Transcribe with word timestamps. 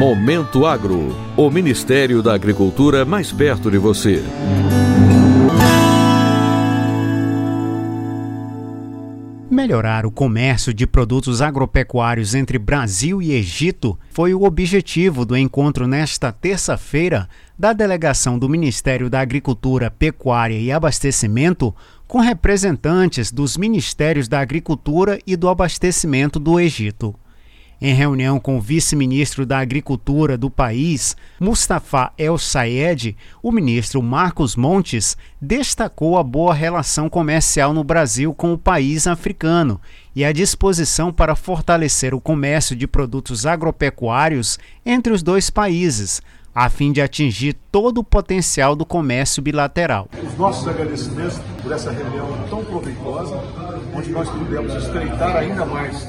Momento 0.00 0.64
Agro, 0.64 1.14
o 1.36 1.50
Ministério 1.50 2.22
da 2.22 2.34
Agricultura 2.34 3.04
mais 3.04 3.30
perto 3.32 3.70
de 3.70 3.76
você. 3.76 4.24
Melhorar 9.50 10.06
o 10.06 10.10
comércio 10.10 10.72
de 10.72 10.86
produtos 10.86 11.42
agropecuários 11.42 12.34
entre 12.34 12.58
Brasil 12.58 13.20
e 13.20 13.32
Egito 13.32 13.98
foi 14.10 14.32
o 14.32 14.44
objetivo 14.44 15.26
do 15.26 15.36
encontro 15.36 15.86
nesta 15.86 16.32
terça-feira 16.32 17.28
da 17.58 17.74
delegação 17.74 18.38
do 18.38 18.48
Ministério 18.48 19.10
da 19.10 19.20
Agricultura, 19.20 19.90
Pecuária 19.90 20.58
e 20.58 20.72
Abastecimento 20.72 21.74
com 22.08 22.20
representantes 22.20 23.30
dos 23.30 23.58
Ministérios 23.58 24.28
da 24.28 24.40
Agricultura 24.40 25.18
e 25.26 25.36
do 25.36 25.46
Abastecimento 25.46 26.40
do 26.40 26.58
Egito. 26.58 27.14
Em 27.82 27.94
reunião 27.94 28.38
com 28.38 28.58
o 28.58 28.60
vice-ministro 28.60 29.46
da 29.46 29.58
Agricultura 29.58 30.36
do 30.36 30.50
país, 30.50 31.16
Mustafa 31.40 32.12
El 32.18 32.36
Sayed, 32.36 33.16
o 33.42 33.50
ministro 33.50 34.02
Marcos 34.02 34.54
Montes 34.54 35.16
destacou 35.40 36.18
a 36.18 36.22
boa 36.22 36.52
relação 36.52 37.08
comercial 37.08 37.72
no 37.72 37.82
Brasil 37.82 38.34
com 38.34 38.52
o 38.52 38.58
país 38.58 39.06
africano 39.06 39.80
e 40.14 40.26
a 40.26 40.30
disposição 40.30 41.10
para 41.10 41.34
fortalecer 41.34 42.12
o 42.12 42.20
comércio 42.20 42.76
de 42.76 42.86
produtos 42.86 43.46
agropecuários 43.46 44.58
entre 44.84 45.10
os 45.10 45.22
dois 45.22 45.48
países, 45.48 46.20
a 46.54 46.68
fim 46.68 46.92
de 46.92 47.00
atingir 47.00 47.54
todo 47.70 47.98
o 47.98 48.04
potencial 48.04 48.74
do 48.74 48.84
comércio 48.84 49.42
bilateral. 49.42 50.08
Os 50.22 50.36
nossos 50.36 50.66
agradecimentos 50.66 51.38
por 51.62 51.72
essa 51.72 51.90
reunião 51.90 52.26
tão 52.48 52.64
proveitosa, 52.64 53.36
onde 53.94 54.10
nós 54.10 54.28
pudemos 54.28 54.74
estreitar 54.74 55.36
ainda 55.36 55.64
mais 55.64 56.08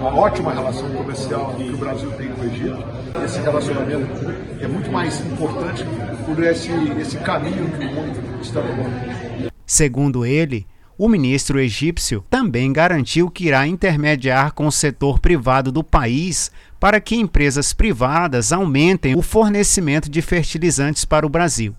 a 0.00 0.06
ótima 0.06 0.52
relação 0.52 0.88
comercial 0.90 1.54
que 1.54 1.70
o 1.70 1.76
Brasil 1.76 2.10
tem 2.12 2.28
com 2.28 2.42
o 2.42 2.44
Egito. 2.44 2.84
Esse 3.24 3.40
relacionamento 3.40 4.34
é 4.60 4.66
muito 4.66 4.90
mais 4.90 5.20
importante 5.20 5.84
por 6.24 6.42
esse, 6.42 6.70
esse 7.00 7.18
caminho 7.18 7.70
que 7.70 7.86
o 7.86 7.94
mundo 7.94 8.40
está 8.42 8.60
tomando. 8.60 9.52
Segundo 9.66 10.24
ele, 10.24 10.66
o 10.96 11.08
ministro 11.08 11.58
egípcio 11.58 12.24
também 12.30 12.72
garantiu 12.72 13.30
que 13.30 13.46
irá 13.46 13.66
intermediar 13.66 14.52
com 14.52 14.66
o 14.66 14.72
setor 14.72 15.18
privado 15.18 15.72
do 15.72 15.82
país 15.82 16.50
para 16.78 17.00
que 17.00 17.16
empresas 17.16 17.72
privadas 17.72 18.52
aumentem 18.52 19.16
o 19.16 19.22
fornecimento 19.22 20.08
de 20.08 20.22
fertilizantes 20.22 21.04
para 21.04 21.26
o 21.26 21.30
Brasil. 21.30 21.74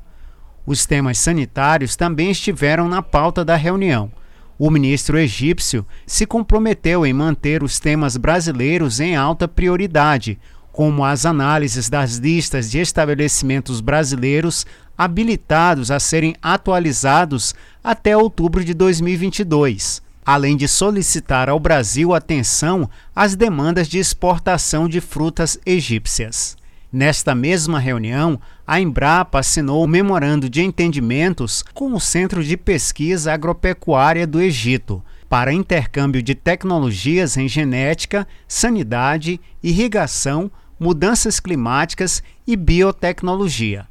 Os 0.66 0.86
temas 0.86 1.18
sanitários 1.18 1.96
também 1.96 2.32
estiveram 2.32 2.90
na 2.90 3.02
pauta 3.02 3.46
da 3.46 3.56
reunião. 3.56 4.12
O 4.58 4.72
ministro 4.72 5.18
egípcio 5.18 5.86
se 6.08 6.26
comprometeu 6.26 7.06
em 7.06 7.14
manter 7.14 7.62
os 7.62 7.80
temas 7.80 8.18
brasileiros 8.18 9.00
em 9.00 9.16
alta 9.16 9.48
prioridade, 9.48 10.40
como 10.76 11.06
as 11.06 11.26
análises 11.26 11.88
das 11.88 12.18
listas 12.18 12.70
de 12.70 12.80
estabelecimentos 12.80 13.80
brasileiros 13.80 14.66
habilitados 14.98 15.90
a 15.90 16.02
serem 16.02 16.36
atualizados 16.42 17.56
até 17.81 18.18
outubro 18.18 18.62
de 18.62 18.73
2022, 18.73 20.02
além 20.26 20.58
de 20.58 20.68
solicitar 20.68 21.48
ao 21.48 21.62
Brasil 21.62 22.14
atenção 22.14 22.90
às 23.16 23.38
demandas 23.38 23.88
de 23.88 24.00
exportação 24.00 24.90
de 24.90 25.00
frutas 25.00 25.58
egípcias. 25.66 26.58
Nesta 26.92 27.34
mesma 27.34 27.80
reunião, 27.80 28.38
a 28.68 28.78
Embrapa 28.78 29.40
assinou 29.40 29.81
o 29.81 29.88
memorando 29.88 30.50
de 30.50 30.62
entendimentos 30.62 31.64
com 31.73 31.94
o 31.94 32.02
Centro 32.02 32.44
de 32.44 32.58
Pesquisa 32.58 33.31
Agropecuária 33.31 34.28
do 34.28 34.42
Egito 34.42 35.02
para 35.30 35.53
intercâmbio 35.53 36.22
de 36.22 36.36
tecnologias 36.36 37.38
em 37.38 37.48
genética, 37.48 38.28
sanidade, 38.46 39.40
irrigação, 39.64 40.52
mudanças 40.80 41.40
climáticas 41.40 42.22
e 42.45 42.56
biotecnologia. 42.56 43.88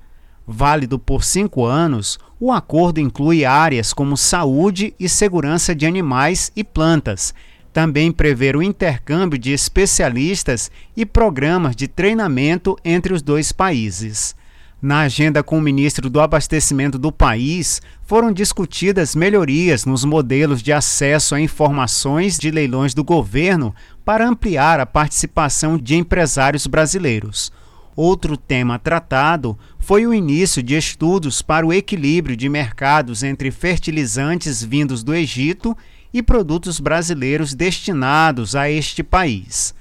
Válido 0.46 0.98
por 0.98 1.24
cinco 1.24 1.64
anos, 1.64 2.18
o 2.38 2.52
acordo 2.52 3.00
inclui 3.00 3.44
áreas 3.44 3.92
como 3.92 4.16
saúde 4.16 4.94
e 5.00 5.08
segurança 5.08 5.74
de 5.74 5.86
animais 5.86 6.52
e 6.54 6.62
plantas. 6.62 7.32
Também 7.72 8.12
prevê 8.12 8.54
o 8.54 8.62
intercâmbio 8.62 9.38
de 9.38 9.52
especialistas 9.52 10.70
e 10.96 11.06
programas 11.06 11.74
de 11.74 11.88
treinamento 11.88 12.76
entre 12.84 13.14
os 13.14 13.22
dois 13.22 13.50
países. 13.50 14.36
Na 14.84 15.00
agenda 15.00 15.42
com 15.42 15.56
o 15.56 15.62
ministro 15.62 16.10
do 16.10 16.20
Abastecimento 16.20 16.98
do 16.98 17.10
país, 17.10 17.80
foram 18.02 18.30
discutidas 18.30 19.16
melhorias 19.16 19.86
nos 19.86 20.04
modelos 20.04 20.62
de 20.62 20.74
acesso 20.74 21.34
a 21.34 21.40
informações 21.40 22.38
de 22.38 22.50
leilões 22.50 22.92
do 22.92 23.02
governo 23.02 23.74
para 24.04 24.28
ampliar 24.28 24.80
a 24.80 24.86
participação 24.86 25.78
de 25.78 25.96
empresários 25.96 26.66
brasileiros. 26.66 27.50
Outro 27.96 28.36
tema 28.36 28.78
tratado 28.78 29.56
foi 29.78 30.06
o 30.06 30.12
início 30.12 30.62
de 30.62 30.76
estudos 30.76 31.40
para 31.40 31.64
o 31.64 31.72
equilíbrio 31.72 32.36
de 32.36 32.48
mercados 32.48 33.22
entre 33.22 33.50
fertilizantes 33.50 34.62
vindos 34.62 35.02
do 35.02 35.14
Egito 35.14 35.76
e 36.12 36.22
produtos 36.22 36.80
brasileiros 36.80 37.54
destinados 37.54 38.56
a 38.56 38.68
este 38.68 39.02
país. 39.02 39.74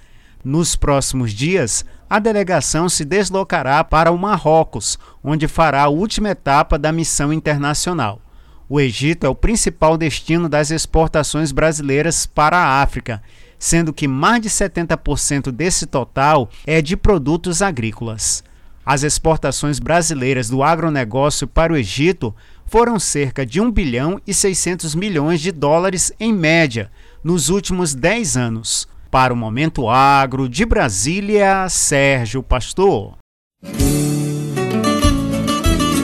Nos 0.44 0.75
próximos 0.75 1.31
dias, 1.31 1.85
a 2.09 2.19
delegação 2.19 2.88
se 2.88 3.03
deslocará 3.03 3.84
para 3.84 4.11
o 4.11 4.17
Marrocos, 4.17 5.00
onde 5.23 5.47
fará 5.47 5.84
a 5.84 5.90
última 5.90 6.29
etapa 6.29 6.78
da 6.78 6.91
missão 6.91 7.34
internacional. 7.34 8.22
O 8.69 8.79
Egito 8.79 9.25
é 9.25 9.29
o 9.29 9.35
principal 9.35 9.97
destino 9.97 10.47
das 10.47 10.69
exportações 10.69 11.51
brasileiras 11.51 12.25
para 12.25 12.57
a 12.57 12.81
África, 12.81 13.22
sendo 13.63 13.94
que 13.94 14.09
mais 14.09 14.41
de 14.41 14.50
70% 14.50 15.50
desse 15.50 15.85
total 15.85 16.50
é 16.68 16.81
de 16.81 16.97
produtos 16.97 17.62
agrícolas. 17.62 18.44
As 18.85 19.03
exportações 19.03 19.79
brasileiras 19.79 20.50
do 20.50 20.62
agronegócio 20.62 21.47
para 21.47 21.72
o 21.72 21.78
Egito 21.78 22.35
foram 22.66 23.00
cerca 23.00 23.46
de 23.46 23.62
1 23.62 23.72
bilhão 23.72 24.19
e 24.28 24.34
600 24.34 24.94
milhões 24.96 25.40
de 25.40 25.50
dólares 25.50 26.12
em 26.19 26.34
média 26.34 26.91
nos 27.23 27.47
últimos 27.47 27.96
10 27.96 28.35
anos 28.35 28.85
para 29.09 29.34
o 29.34 29.38
Momento 29.38 29.88
Agro 29.88 30.50
de 30.50 30.66
Brasília, 30.66 31.69
Sérgio 31.69 32.44
Pastor. 32.44 33.13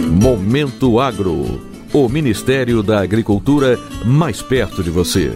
Momento 0.09 0.98
Agro. 0.98 1.68
O 1.92 2.08
Ministério 2.08 2.81
da 2.81 3.02
Agricultura 3.02 3.78
mais 4.06 4.42
perto 4.42 4.81
de 4.81 4.90
você. 4.90 5.36